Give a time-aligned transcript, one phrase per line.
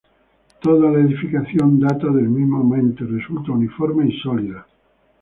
[0.61, 4.65] Toda la edificación data del mismo momento y resulta uniforme y sólida.